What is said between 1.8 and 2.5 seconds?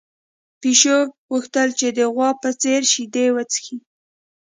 د غوا په